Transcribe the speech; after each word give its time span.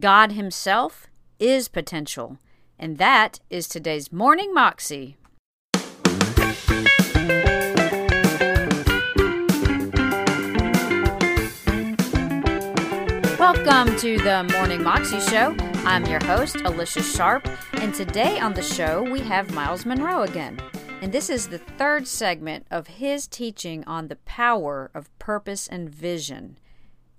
God 0.00 0.32
Himself 0.32 1.08
is 1.38 1.68
potential. 1.68 2.38
And 2.78 2.96
that 2.96 3.40
is 3.50 3.68
today's 3.68 4.10
Morning 4.10 4.54
Moxie. 4.54 5.18
Welcome 13.38 13.94
to 13.98 14.16
the 14.16 14.48
Morning 14.54 14.82
Moxie 14.82 15.20
Show. 15.20 15.54
I'm 15.84 16.06
your 16.06 16.24
host, 16.24 16.56
Alicia 16.64 17.02
Sharp, 17.02 17.46
and 17.74 17.92
today 17.92 18.38
on 18.38 18.54
the 18.54 18.62
show 18.62 19.02
we 19.02 19.20
have 19.20 19.52
Myles 19.52 19.84
Munroe 19.84 20.22
again. 20.22 20.58
And 21.02 21.12
this 21.12 21.28
is 21.28 21.48
the 21.48 21.58
third 21.58 22.08
segment 22.08 22.66
of 22.70 22.86
his 22.86 23.26
teaching 23.26 23.84
on 23.84 24.08
the 24.08 24.16
power 24.16 24.90
of 24.94 25.18
purpose 25.18 25.68
and 25.68 25.90
vision. 25.90 26.56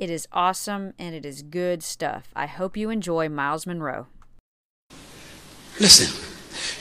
It 0.01 0.09
is 0.09 0.27
awesome 0.31 0.95
and 0.97 1.13
it 1.13 1.27
is 1.27 1.43
good 1.43 1.83
stuff. 1.83 2.29
I 2.35 2.47
hope 2.47 2.75
you 2.75 2.89
enjoy 2.89 3.29
Myles 3.29 3.67
Munroe. 3.67 4.07
Listen, 5.79 6.09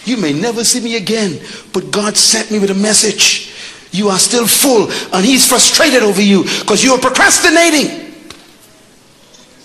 you 0.06 0.16
may 0.16 0.32
never 0.32 0.64
see 0.64 0.80
me 0.80 0.96
again, 0.96 1.38
but 1.74 1.90
God 1.90 2.16
sent 2.16 2.50
me 2.50 2.58
with 2.58 2.70
a 2.70 2.74
message. 2.74 3.52
You 3.92 4.08
are 4.08 4.18
still 4.18 4.46
full, 4.46 4.90
and 5.14 5.22
He's 5.22 5.46
frustrated 5.46 6.02
over 6.02 6.22
you 6.22 6.44
because 6.44 6.82
you 6.82 6.94
are 6.94 6.98
procrastinating 6.98 8.08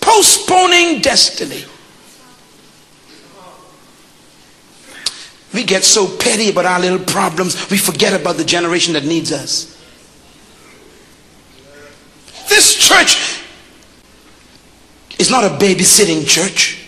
postponing 0.02 1.02
destiny. 1.02 1.64
We 5.54 5.64
get 5.64 5.86
so 5.86 6.14
petty 6.18 6.50
about 6.50 6.66
our 6.66 6.82
little 6.82 7.00
problems, 7.00 7.70
we 7.72 7.78
forget 7.78 8.20
about 8.20 8.36
the 8.36 8.44
generation 8.44 8.96
that 8.96 9.06
needs 9.06 9.32
us. 9.32 9.72
This 12.50 12.76
church 12.76 13.35
is 15.20 15.32
not 15.32 15.44
a 15.44 15.50
babysitting 15.50 16.28
church. 16.28 16.82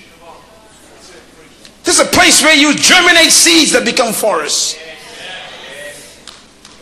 This 1.84 2.00
is 2.00 2.06
a 2.06 2.12
place 2.12 2.44
where 2.44 2.56
you 2.56 2.76
germinate 2.76 3.32
seeds 3.32 3.72
that 3.72 3.86
become 3.86 4.14
forests. 4.14 4.78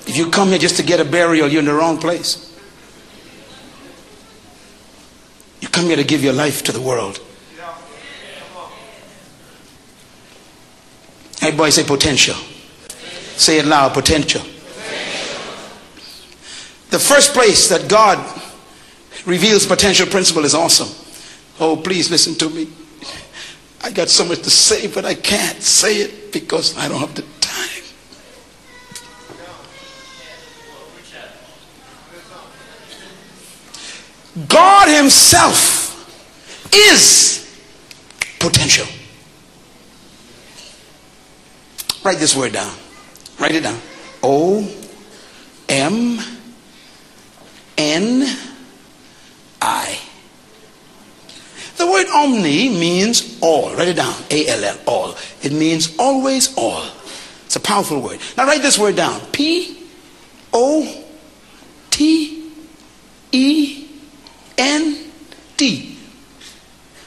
If 0.07 0.17
you 0.17 0.29
come 0.29 0.49
here 0.49 0.57
just 0.57 0.77
to 0.77 0.83
get 0.83 0.99
a 0.99 1.05
burial, 1.05 1.47
you're 1.47 1.59
in 1.59 1.65
the 1.65 1.73
wrong 1.73 1.97
place. 1.97 2.41
You 5.61 5.67
come 5.67 5.85
here 5.85 5.95
to 5.95 6.03
give 6.03 6.23
your 6.23 6.33
life 6.33 6.63
to 6.63 6.71
the 6.71 6.81
world. 6.81 7.19
Everybody 11.41 11.71
say 11.71 11.83
potential. 11.83 12.35
Say 13.37 13.59
it 13.59 13.65
loud 13.65 13.93
potential. 13.93 14.41
The 16.89 16.99
first 16.99 17.33
place 17.33 17.69
that 17.69 17.87
God 17.87 18.17
reveals 19.25 19.67
potential 19.67 20.07
principle 20.07 20.45
is 20.45 20.55
awesome. 20.55 21.04
Oh, 21.59 21.77
please 21.77 22.11
listen 22.11 22.35
to 22.35 22.49
me. 22.49 22.67
I 23.81 23.91
got 23.91 24.09
so 24.09 24.25
much 24.25 24.41
to 24.41 24.49
say, 24.49 24.87
but 24.87 25.05
I 25.05 25.13
can't 25.13 25.61
say 25.61 25.97
it 25.97 26.31
because 26.33 26.77
I 26.77 26.87
don't 26.87 26.99
have 26.99 27.15
the 27.15 27.21
time. 27.39 27.83
God 34.47 34.89
Himself 34.89 35.85
is 36.73 37.63
potential. 38.39 38.87
Write 42.03 42.17
this 42.17 42.35
word 42.35 42.53
down. 42.53 42.73
Write 43.39 43.55
it 43.55 43.61
down. 43.63 43.79
O 44.21 44.67
M 45.69 46.19
N 47.77 48.37
I. 49.61 49.99
The 51.77 51.87
word 51.87 52.07
omni 52.25 52.69
means 52.69 53.37
all. 53.41 53.73
Write 53.75 53.89
it 53.89 53.95
down. 53.95 54.15
A 54.31 54.47
L 54.47 54.63
L, 54.63 54.77
all. 54.87 55.15
It 55.41 55.51
means 55.51 55.95
always 55.97 56.53
all. 56.57 56.85
It's 57.45 57.55
a 57.55 57.59
powerful 57.59 58.01
word. 58.01 58.19
Now 58.37 58.45
write 58.45 58.61
this 58.61 58.77
word 58.77 58.95
down. 58.95 59.21
P-O-T-E-N-T. 59.31 59.77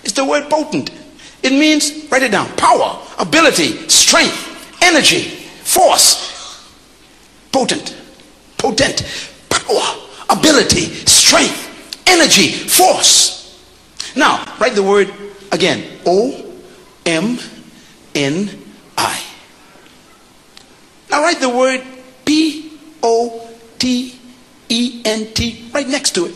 It's 0.05 0.13
the 0.13 0.25
word 0.25 0.49
potent. 0.49 0.91
It 1.43 1.51
means, 1.53 2.07
write 2.11 2.23
it 2.23 2.31
down, 2.33 2.49
power, 2.57 2.99
ability, 3.19 3.89
strength, 3.89 4.83
energy, 4.83 5.23
force. 5.63 6.27
Potent. 7.53 7.95
Potent. 8.57 9.05
Power, 9.49 9.97
ability, 10.31 10.87
strength, 11.07 12.03
energy, 12.07 12.49
force. 12.49 13.38
Now, 14.19 14.45
write 14.59 14.75
the 14.75 14.83
word 14.83 15.15
again. 15.53 16.01
O 16.05 16.45
M 17.07 17.39
N 18.17 18.51
I. 18.97 19.23
Now 21.09 21.23
write 21.23 21.39
the 21.39 21.49
word 21.49 21.85
P 22.25 22.73
O 23.01 23.49
T 23.79 24.19
E 24.69 25.03
N 25.05 25.33
T 25.33 25.71
right 25.73 25.87
next 25.87 26.17
to 26.17 26.27
it. 26.27 26.35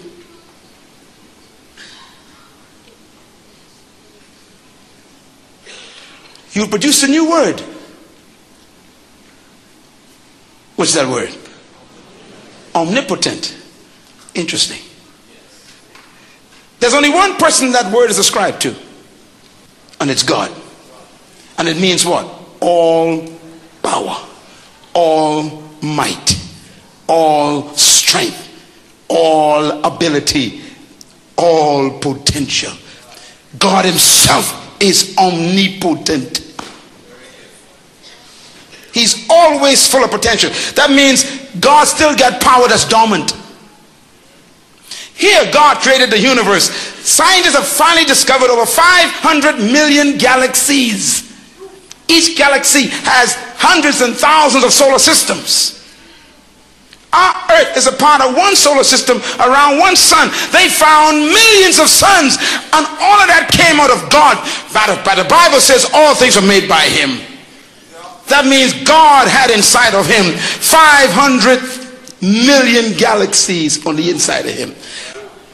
you 6.53 6.67
produce 6.69 7.03
a 7.03 7.09
new 7.09 7.29
word. 7.29 7.61
What's 10.77 10.95
that 10.95 11.09
word? 11.09 11.35
Omnipotent. 12.75 13.57
Interesting. 14.35 14.92
There's 16.83 16.95
only 16.95 17.11
one 17.11 17.37
person 17.37 17.71
that 17.75 17.93
word 17.93 18.11
is 18.11 18.19
ascribed 18.19 18.63
to, 18.63 18.75
and 20.01 20.11
it's 20.11 20.25
God. 20.25 20.51
And 21.57 21.69
it 21.69 21.77
means 21.77 22.05
what? 22.05 22.27
All 22.59 23.25
power, 23.85 24.17
all 24.93 25.63
might, 25.81 26.37
all 27.09 27.69
strength, 27.77 28.51
all 29.07 29.85
ability, 29.85 30.61
all 31.37 32.01
potential. 32.01 32.73
God 33.61 33.85
Himself 33.85 34.83
is 34.83 35.17
omnipotent. 35.17 36.41
He's 38.93 39.25
always 39.31 39.87
full 39.87 40.03
of 40.03 40.11
potential. 40.11 40.51
That 40.75 40.91
means 40.91 41.47
God 41.61 41.85
still 41.85 42.17
got 42.17 42.43
power 42.43 42.67
that's 42.67 42.89
dormant. 42.89 43.37
Here, 45.23 45.47
God 45.53 45.79
created 45.79 46.11
the 46.11 46.19
universe. 46.19 46.67
Scientists 47.07 47.55
have 47.55 47.69
finally 47.69 48.05
discovered 48.05 48.51
over 48.51 48.67
500 48.67 49.55
million 49.71 50.19
galaxies. 50.19 51.31
Each 52.09 52.37
galaxy 52.37 52.91
has 53.07 53.39
hundreds 53.55 54.01
and 54.01 54.17
thousands 54.17 54.65
of 54.65 54.73
solar 54.73 54.99
systems. 54.99 55.79
Our 57.13 57.35
earth 57.55 57.77
is 57.77 57.87
a 57.87 57.93
part 57.93 58.21
of 58.21 58.35
one 58.35 58.57
solar 58.57 58.83
system 58.83 59.23
around 59.39 59.79
one 59.79 59.95
sun. 59.95 60.27
They 60.51 60.67
found 60.67 61.23
millions 61.31 61.79
of 61.79 61.87
suns, 61.87 62.35
and 62.75 62.83
all 62.83 63.19
of 63.23 63.31
that 63.31 63.47
came 63.55 63.79
out 63.79 63.95
of 63.95 64.11
God. 64.11 64.43
But 64.75 65.23
the 65.23 65.29
Bible 65.31 65.63
says 65.63 65.87
all 65.95 66.17
things 66.17 66.37
are 66.37 66.43
made 66.43 66.67
by 66.69 66.83
Him. 66.91 67.23
That 68.27 68.43
means 68.43 68.75
God 68.83 69.29
had 69.29 69.55
inside 69.55 69.95
of 69.95 70.11
Him 70.11 70.35
500 70.35 71.63
million 72.23 72.99
galaxies 72.99 73.87
on 73.87 73.95
the 73.95 74.11
inside 74.11 74.47
of 74.47 74.55
Him. 74.55 74.75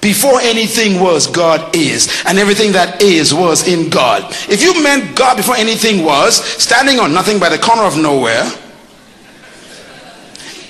Before 0.00 0.40
anything 0.40 1.00
was, 1.00 1.26
God 1.26 1.74
is. 1.74 2.22
And 2.26 2.38
everything 2.38 2.72
that 2.72 3.02
is 3.02 3.34
was 3.34 3.66
in 3.66 3.90
God. 3.90 4.22
If 4.48 4.62
you 4.62 4.80
meant 4.82 5.16
God 5.16 5.36
before 5.36 5.56
anything 5.56 6.04
was, 6.04 6.36
standing 6.36 7.00
on 7.00 7.12
nothing 7.12 7.38
by 7.40 7.48
the 7.48 7.58
corner 7.58 7.82
of 7.82 7.96
nowhere, 7.96 8.50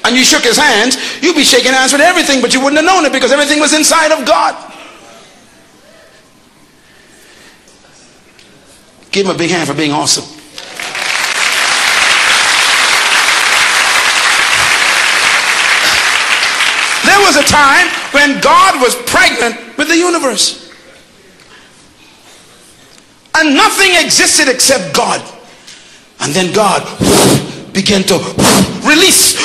and 0.05 0.17
you 0.17 0.25
shook 0.25 0.45
his 0.45 0.57
hands, 0.57 0.97
you'd 1.23 1.37
be 1.37 1.45
shaking 1.45 1.73
hands 1.73 1.93
with 1.93 2.01
everything, 2.01 2.41
but 2.41 2.55
you 2.55 2.61
wouldn't 2.61 2.81
have 2.81 2.87
known 2.87 3.05
it 3.05 3.13
because 3.13 3.31
everything 3.33 3.61
was 3.61 3.75
inside 3.75 4.13
of 4.13 4.27
God. 4.27 4.57
Give 9.11 9.27
him 9.27 9.35
a 9.35 9.39
big 9.39 9.51
hand 9.51 9.69
for 9.69 9.75
being 9.75 9.93
awesome. 9.93 10.38
Was 17.29 17.37
a 17.37 17.45
time 17.45 17.87
when 18.13 18.41
God 18.41 18.81
was 18.81 18.97
pregnant 19.05 19.77
with 19.77 19.89
the 19.89 19.97
universe. 19.97 20.73
And 23.35 23.55
nothing 23.55 23.93
existed 24.03 24.49
except 24.49 24.97
God. 24.97 25.21
And 26.21 26.33
then 26.33 26.53
God 26.55 26.83
began 27.75 28.03
to 28.05 28.15
release 28.83 29.37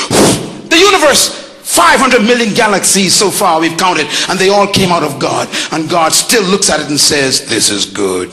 the 0.69 0.77
universe, 0.79 1.43
500 1.61 2.21
million 2.23 2.53
galaxies 2.55 3.13
so 3.13 3.29
far 3.29 3.59
we've 3.59 3.77
counted, 3.77 4.07
and 4.29 4.39
they 4.39 4.49
all 4.49 4.65
came 4.65 4.89
out 4.91 5.03
of 5.03 5.19
God. 5.19 5.49
And 5.71 5.89
God 5.89 6.13
still 6.13 6.43
looks 6.43 6.69
at 6.69 6.79
it 6.79 6.87
and 6.87 6.99
says, 6.99 7.47
This 7.47 7.69
is 7.69 7.85
good. 7.85 8.31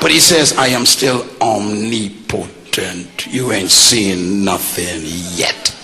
But 0.00 0.10
he 0.10 0.18
says, 0.18 0.52
I 0.58 0.66
am 0.68 0.84
still 0.84 1.24
omnipotent. 1.40 3.28
You 3.28 3.52
ain't 3.52 3.70
seen 3.70 4.44
nothing 4.44 5.02
yet. 5.38 5.74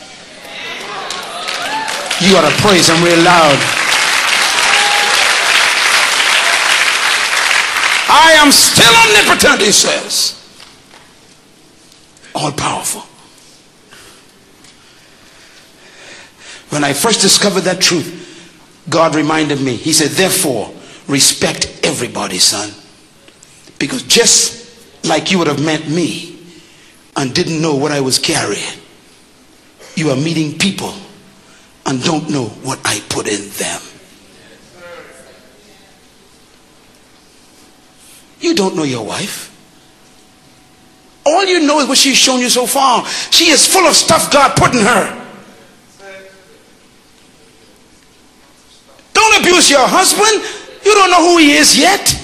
You 2.21 2.37
ought 2.37 2.49
to 2.49 2.57
praise 2.61 2.89
him 2.89 3.03
real 3.03 3.23
loud. 3.23 3.57
I 8.13 8.33
am 8.39 8.53
still 8.53 8.93
omnipotent, 8.95 9.61
he 9.63 9.73
says. 9.73 10.37
All 12.35 12.53
powerful. 12.53 13.01
When 16.71 16.85
I 16.85 16.93
first 16.93 17.23
discovered 17.23 17.63
that 17.63 17.81
truth, 17.81 18.19
God 18.91 19.15
reminded 19.15 19.61
me. 19.61 19.77
He 19.77 19.93
said, 19.93 20.11
therefore, 20.11 20.73
respect 21.09 21.81
everybody, 21.85 22.39
son. 22.39 22.71
Because 23.79 24.03
just 24.03 25.07
like 25.07 25.33
you 25.33 25.39
would 25.39 25.49
have 25.49 25.65
met 25.65 25.89
me 25.89 26.39
and 27.17 27.35
didn't 27.35 27.63
know 27.63 27.75
what 27.75 27.93
I 27.93 28.01
was 28.01 28.19
carrying, 28.19 28.79
you 29.95 30.11
are 30.11 30.17
meeting 30.17 30.59
people 30.59 30.95
and 31.91 32.01
don't 32.05 32.31
know 32.31 32.45
what 32.63 32.79
I 32.85 33.01
put 33.09 33.27
in 33.27 33.51
them. 33.51 33.83
You 38.39 38.55
don't 38.55 38.77
know 38.77 38.85
your 38.85 39.05
wife. 39.05 39.49
All 41.27 41.45
you 41.45 41.67
know 41.67 41.81
is 41.81 41.89
what 41.89 41.99
she's 41.99 42.17
shown 42.17 42.39
you 42.39 42.49
so 42.49 42.65
far. 42.65 43.05
She 43.33 43.51
is 43.51 43.67
full 43.67 43.85
of 43.87 43.97
stuff 43.97 44.33
God 44.33 44.57
put 44.57 44.73
in 44.73 44.81
her. 44.87 45.27
Don't 49.13 49.41
abuse 49.41 49.69
your 49.69 49.87
husband. 49.87 50.45
You 50.85 50.95
don't 50.95 51.11
know 51.11 51.29
who 51.29 51.39
he 51.39 51.55
is 51.57 51.77
yet. 51.77 52.17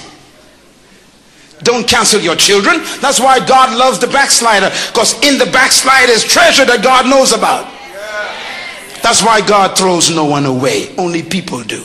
Don't 1.63 1.85
cancel 1.85 2.21
your 2.21 2.37
children. 2.37 2.79
That's 3.01 3.19
why 3.19 3.45
God 3.45 3.77
loves 3.77 3.99
the 3.99 4.07
backslider. 4.07 4.69
Because 4.87 5.13
in 5.27 5.37
the 5.37 5.45
backslider 5.51 6.13
is 6.13 6.23
treasure 6.23 6.63
that 6.63 6.81
God 6.81 7.05
knows 7.05 7.33
about. 7.33 7.76
That's 9.07 9.23
why 9.23 9.39
God 9.39 9.77
throws 9.77 10.13
no 10.13 10.25
one 10.25 10.45
away. 10.45 10.93
Only 10.97 11.23
people 11.23 11.63
do. 11.63 11.81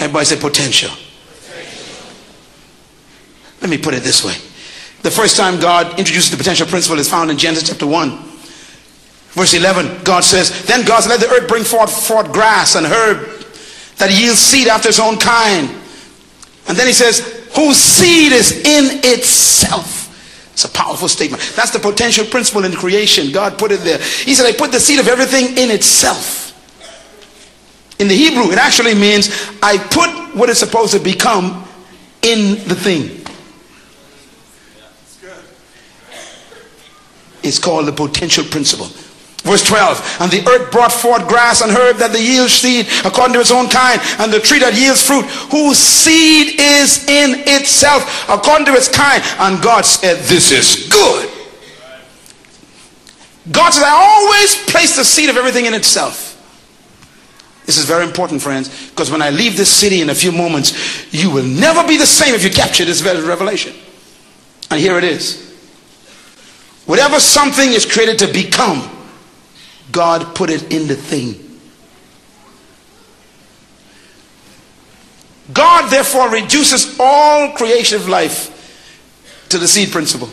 Everybody 0.00 0.24
say 0.24 0.40
potential. 0.40 0.90
Let 3.60 3.70
me 3.70 3.78
put 3.78 3.94
it 3.94 4.02
this 4.02 4.24
way. 4.24 4.34
The 5.02 5.12
first 5.12 5.36
time 5.36 5.60
God 5.60 5.96
introduces 5.96 6.32
the 6.32 6.36
potential 6.36 6.66
principle 6.66 6.98
is 6.98 7.08
found 7.08 7.30
in 7.30 7.38
Genesis 7.38 7.68
chapter 7.68 7.86
1. 7.86 8.10
Verse 9.28 9.54
11, 9.54 10.02
God 10.02 10.24
says, 10.24 10.66
Then 10.66 10.84
God 10.84 11.04
said, 11.04 11.10
Let 11.10 11.20
the 11.20 11.28
earth 11.28 11.46
bring 11.46 11.62
forth, 11.62 12.08
forth 12.08 12.32
grass 12.32 12.74
and 12.74 12.84
herb 12.84 13.28
that 13.98 14.10
yields 14.10 14.40
seed 14.40 14.66
after 14.66 14.88
its 14.88 14.98
own 14.98 15.18
kind. 15.18 15.70
And 16.66 16.76
then 16.76 16.88
he 16.88 16.92
says, 16.92 17.20
Whose 17.54 17.76
seed 17.76 18.32
is 18.32 18.50
in 18.50 19.04
itself. 19.04 20.03
It's 20.54 20.64
a 20.64 20.70
powerful 20.70 21.08
statement. 21.08 21.42
That's 21.56 21.72
the 21.72 21.80
potential 21.80 22.24
principle 22.24 22.64
in 22.64 22.72
creation. 22.72 23.32
God 23.32 23.58
put 23.58 23.72
it 23.72 23.80
there. 23.80 23.98
He 23.98 24.34
said, 24.34 24.46
I 24.46 24.52
put 24.56 24.70
the 24.70 24.78
seed 24.78 25.00
of 25.00 25.08
everything 25.08 25.58
in 25.58 25.70
itself. 25.70 26.42
In 27.98 28.06
the 28.06 28.14
Hebrew, 28.14 28.52
it 28.52 28.58
actually 28.58 28.94
means 28.94 29.50
I 29.60 29.78
put 29.78 30.36
what 30.36 30.48
is 30.48 30.58
supposed 30.58 30.92
to 30.92 31.00
become 31.00 31.68
in 32.22 32.54
the 32.68 32.74
thing. 32.76 33.20
It's 37.42 37.58
called 37.58 37.86
the 37.86 37.92
potential 37.92 38.44
principle. 38.44 38.86
Verse 39.44 39.62
12, 39.62 40.16
and 40.22 40.32
the 40.32 40.40
earth 40.48 40.72
brought 40.72 40.90
forth 40.90 41.28
grass 41.28 41.60
and 41.60 41.70
herb 41.70 41.98
that 41.98 42.12
the 42.12 42.20
yield 42.20 42.48
seed 42.48 42.88
according 43.04 43.34
to 43.34 43.40
its 43.40 43.52
own 43.52 43.68
kind, 43.68 44.00
and 44.18 44.32
the 44.32 44.40
tree 44.40 44.58
that 44.58 44.72
yields 44.72 45.06
fruit, 45.06 45.26
whose 45.52 45.76
seed 45.76 46.58
is 46.58 47.06
in 47.06 47.44
itself 47.46 48.24
according 48.30 48.64
to 48.64 48.72
its 48.72 48.88
kind. 48.88 49.22
And 49.38 49.62
God 49.62 49.84
said, 49.84 50.24
This 50.24 50.50
is 50.50 50.88
good. 50.88 51.28
God 53.52 53.74
says, 53.74 53.82
I 53.82 53.92
always 53.92 54.56
place 54.64 54.96
the 54.96 55.04
seed 55.04 55.28
of 55.28 55.36
everything 55.36 55.66
in 55.66 55.74
itself. 55.74 56.30
This 57.66 57.76
is 57.76 57.84
very 57.84 58.04
important, 58.04 58.40
friends, 58.40 58.88
because 58.90 59.10
when 59.10 59.20
I 59.20 59.28
leave 59.28 59.58
this 59.58 59.68
city 59.68 60.00
in 60.00 60.08
a 60.08 60.14
few 60.14 60.32
moments, 60.32 61.12
you 61.12 61.30
will 61.30 61.44
never 61.44 61.86
be 61.86 61.98
the 61.98 62.06
same 62.06 62.34
if 62.34 62.44
you 62.44 62.50
capture 62.50 62.86
this 62.86 63.02
revelation. 63.02 63.74
And 64.70 64.80
here 64.80 64.96
it 64.96 65.04
is. 65.04 65.54
Whatever 66.86 67.20
something 67.20 67.72
is 67.72 67.84
created 67.84 68.18
to 68.20 68.32
become, 68.32 68.90
God 69.92 70.34
put 70.34 70.50
it 70.50 70.72
in 70.72 70.88
the 70.88 70.96
thing. 70.96 71.40
God 75.52 75.90
therefore 75.90 76.30
reduces 76.30 76.96
all 76.98 77.52
creative 77.52 78.08
life 78.08 78.50
to 79.50 79.58
the 79.58 79.68
seed 79.68 79.90
principle. 79.90 80.28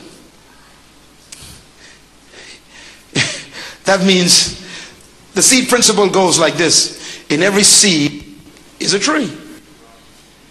that 3.83 4.05
means 4.05 4.61
the 5.33 5.41
seed 5.41 5.67
principle 5.67 6.09
goes 6.09 6.39
like 6.39 6.55
this 6.55 7.25
in 7.29 7.43
every 7.43 7.63
seed 7.63 8.39
is 8.79 8.93
a 8.93 8.99
tree. 8.99 9.37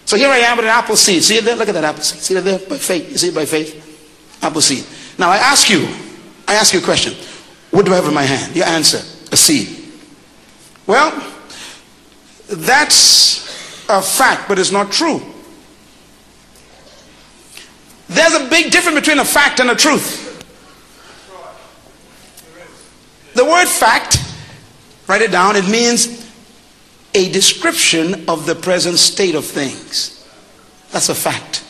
So 0.05 0.17
here 0.17 0.29
I 0.29 0.37
am 0.39 0.57
with 0.57 0.65
an 0.65 0.71
apple 0.71 0.95
seed. 0.95 1.23
See 1.23 1.37
it 1.37 1.45
there? 1.45 1.55
Look 1.55 1.69
at 1.69 1.73
that 1.73 1.83
apple 1.83 2.03
seed. 2.03 2.21
See 2.21 2.35
it 2.35 2.41
there? 2.41 2.59
By 2.59 2.77
faith. 2.77 3.11
You 3.11 3.17
see 3.17 3.29
it 3.29 3.35
by 3.35 3.45
faith? 3.45 4.39
Apple 4.43 4.61
seed. 4.61 4.85
Now 5.17 5.29
I 5.29 5.37
ask 5.37 5.69
you, 5.69 5.87
I 6.47 6.55
ask 6.55 6.73
you 6.73 6.79
a 6.79 6.83
question. 6.83 7.13
What 7.71 7.85
do 7.85 7.93
I 7.93 7.95
have 7.95 8.05
in 8.05 8.13
my 8.13 8.23
hand? 8.23 8.55
Your 8.55 8.65
answer, 8.65 8.99
a 9.31 9.37
seed. 9.37 9.91
Well, 10.85 11.11
that's 12.47 13.87
a 13.89 14.01
fact, 14.01 14.47
but 14.47 14.59
it's 14.59 14.71
not 14.71 14.91
true. 14.91 15.21
There's 18.09 18.33
a 18.33 18.49
big 18.49 18.71
difference 18.71 18.99
between 18.99 19.19
a 19.19 19.25
fact 19.25 19.61
and 19.61 19.69
a 19.69 19.75
truth. 19.75 20.27
The 23.33 23.45
word 23.45 23.67
fact, 23.67 24.21
write 25.07 25.21
it 25.21 25.31
down, 25.31 25.55
it 25.55 25.67
means 25.69 26.29
a 27.13 27.31
description 27.31 28.27
of 28.27 28.45
the 28.45 28.55
present 28.55 28.97
state 28.97 29.35
of 29.35 29.45
things. 29.45 30.27
That's 30.91 31.07
a 31.07 31.15
fact. 31.15 31.63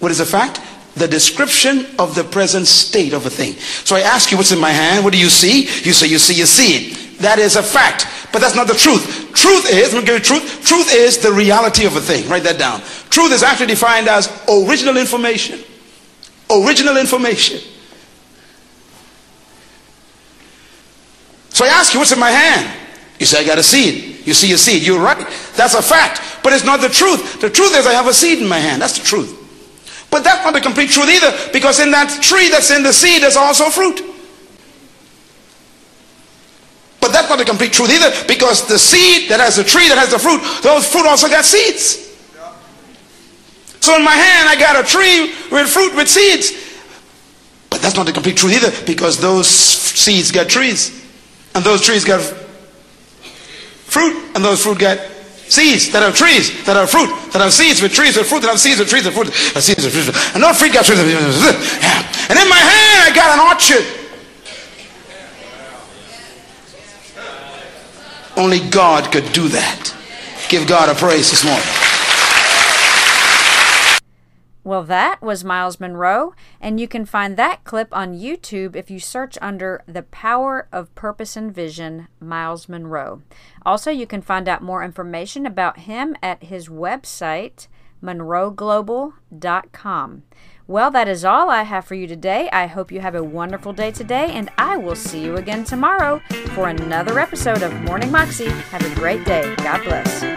What 0.00 0.10
is 0.10 0.20
a 0.20 0.26
fact? 0.26 0.60
The 0.94 1.08
description 1.08 1.86
of 1.98 2.14
the 2.14 2.24
present 2.24 2.66
state 2.66 3.12
of 3.12 3.26
a 3.26 3.30
thing. 3.30 3.54
So 3.84 3.96
I 3.96 4.00
ask 4.00 4.30
you, 4.30 4.36
what's 4.36 4.52
in 4.52 4.60
my 4.60 4.70
hand? 4.70 5.04
What 5.04 5.12
do 5.12 5.18
you 5.18 5.28
see? 5.28 5.62
You 5.62 5.92
say 5.92 6.06
you 6.06 6.18
see 6.18 6.34
you 6.34 6.46
see 6.46 6.76
it. 6.76 7.18
That 7.18 7.38
is 7.38 7.56
a 7.56 7.62
fact, 7.62 8.06
but 8.32 8.40
that's 8.40 8.56
not 8.56 8.66
the 8.66 8.74
truth. 8.74 9.32
Truth 9.34 9.70
is, 9.70 9.92
let 9.92 10.02
me 10.02 10.06
give 10.06 10.18
you 10.18 10.20
truth. 10.20 10.64
Truth 10.64 10.92
is 10.92 11.18
the 11.18 11.32
reality 11.32 11.86
of 11.86 11.96
a 11.96 12.00
thing. 12.00 12.28
Write 12.28 12.42
that 12.44 12.58
down. 12.58 12.80
Truth 13.10 13.32
is 13.32 13.42
actually 13.42 13.66
defined 13.66 14.08
as 14.08 14.28
original 14.48 14.96
information. 14.96 15.60
Original 16.50 16.96
information. 16.96 17.60
So 21.50 21.64
I 21.64 21.68
ask 21.68 21.94
you, 21.94 22.00
what's 22.00 22.12
in 22.12 22.18
my 22.18 22.30
hand? 22.30 22.80
You 23.20 23.26
say, 23.26 23.40
I 23.40 23.46
got 23.46 23.58
a 23.58 23.62
seed. 23.62 24.26
You 24.26 24.34
see 24.34 24.52
a 24.52 24.58
seed. 24.58 24.82
You're 24.82 25.00
right. 25.00 25.26
That's 25.56 25.74
a 25.74 25.82
fact. 25.82 26.42
But 26.42 26.52
it's 26.52 26.64
not 26.64 26.80
the 26.80 26.88
truth. 26.88 27.40
The 27.40 27.48
truth 27.48 27.76
is 27.76 27.86
I 27.86 27.92
have 27.92 28.08
a 28.08 28.12
seed 28.12 28.40
in 28.40 28.48
my 28.48 28.58
hand. 28.58 28.82
That's 28.82 28.98
the 28.98 29.04
truth. 29.04 29.43
But 30.14 30.22
that's 30.22 30.44
not 30.44 30.54
the 30.54 30.60
complete 30.60 30.90
truth 30.90 31.08
either, 31.08 31.36
because 31.52 31.80
in 31.80 31.90
that 31.90 32.22
tree 32.22 32.48
that's 32.48 32.70
in 32.70 32.84
the 32.84 32.92
seed, 32.92 33.20
there's 33.20 33.34
also 33.34 33.64
fruit. 33.64 34.00
But 37.00 37.10
that's 37.10 37.28
not 37.28 37.36
the 37.36 37.44
complete 37.44 37.72
truth 37.72 37.90
either, 37.90 38.12
because 38.28 38.68
the 38.68 38.78
seed 38.78 39.28
that 39.28 39.40
has 39.40 39.56
the 39.56 39.64
tree 39.64 39.88
that 39.88 39.98
has 39.98 40.12
the 40.12 40.20
fruit, 40.20 40.40
those 40.62 40.86
fruit 40.86 41.04
also 41.04 41.26
got 41.26 41.44
seeds. 41.44 42.14
So 43.80 43.96
in 43.96 44.04
my 44.04 44.14
hand, 44.14 44.48
I 44.48 44.54
got 44.54 44.78
a 44.78 44.86
tree 44.86 45.34
with 45.50 45.68
fruit 45.68 45.96
with 45.96 46.08
seeds. 46.08 46.52
But 47.68 47.82
that's 47.82 47.96
not 47.96 48.06
the 48.06 48.12
complete 48.12 48.36
truth 48.36 48.54
either, 48.54 48.86
because 48.86 49.20
those 49.20 49.48
seeds 49.48 50.30
got 50.30 50.48
trees. 50.48 50.92
And 51.56 51.64
those 51.64 51.82
trees 51.84 52.04
got 52.04 52.20
fruit, 52.22 54.14
and 54.36 54.44
those 54.44 54.62
fruit 54.62 54.78
got 54.78 54.98
Seeds 55.48 55.92
that 55.92 56.02
have 56.02 56.16
trees, 56.16 56.64
that 56.64 56.76
have 56.76 56.90
fruit, 56.90 57.08
that 57.32 57.42
have 57.42 57.52
seeds 57.52 57.82
with 57.82 57.92
trees 57.92 58.16
with 58.16 58.26
fruit, 58.26 58.40
that 58.40 58.50
have 58.50 58.60
seeds 58.60 58.78
with 58.78 58.88
trees 58.88 59.04
with 59.04 59.14
fruit, 59.14 59.26
that 59.26 59.54
have 59.54 59.62
seeds 59.62 59.84
with 59.84 59.92
trees. 59.92 60.08
And 60.32 60.40
no 60.40 60.52
fruit 60.52 60.72
got 60.72 60.84
trees. 60.84 60.98
with 60.98 61.10
Yeah. 61.10 62.30
And 62.30 62.38
in 62.38 62.48
my 62.48 62.56
hand, 62.56 63.04
I 63.04 63.12
got 63.14 63.36
an 63.36 63.40
orchard. 63.44 63.84
Only 68.36 68.60
God 68.68 69.12
could 69.12 69.32
do 69.32 69.48
that. 69.48 69.94
Give 70.48 70.66
God 70.66 70.88
a 70.88 70.94
praise 70.94 71.30
this 71.30 71.44
morning. 71.44 71.64
Well, 74.64 74.82
that 74.84 75.20
was 75.20 75.44
Myles 75.44 75.78
Munroe, 75.78 76.34
and 76.64 76.80
you 76.80 76.88
can 76.88 77.04
find 77.04 77.36
that 77.36 77.62
clip 77.62 77.94
on 77.94 78.18
YouTube 78.18 78.74
if 78.74 78.90
you 78.90 78.98
search 78.98 79.36
under 79.42 79.84
The 79.86 80.04
Power 80.04 80.66
of 80.72 80.94
Purpose 80.94 81.36
and 81.36 81.54
Vision, 81.54 82.08
Myles 82.20 82.70
Munroe. 82.70 83.20
Also, 83.66 83.90
you 83.90 84.06
can 84.06 84.22
find 84.22 84.48
out 84.48 84.62
more 84.62 84.82
information 84.82 85.44
about 85.44 85.80
him 85.80 86.16
at 86.22 86.44
his 86.44 86.68
website, 86.68 87.68
munroeglobal.com. 88.02 90.22
Well, 90.66 90.90
that 90.90 91.06
is 91.06 91.22
all 91.22 91.50
I 91.50 91.64
have 91.64 91.84
for 91.84 91.96
you 91.96 92.06
today. 92.06 92.48
I 92.50 92.66
hope 92.66 92.90
you 92.90 93.00
have 93.00 93.14
a 93.14 93.22
wonderful 93.22 93.74
day 93.74 93.90
today, 93.90 94.30
and 94.30 94.48
I 94.56 94.78
will 94.78 94.96
see 94.96 95.22
you 95.22 95.36
again 95.36 95.64
tomorrow 95.64 96.22
for 96.54 96.70
another 96.70 97.18
episode 97.18 97.62
of 97.62 97.78
Morning 97.82 98.10
Moxie. 98.10 98.48
Have 98.48 98.90
a 98.90 98.94
great 98.94 99.26
day. 99.26 99.54
God 99.56 99.84
bless. 99.84 100.33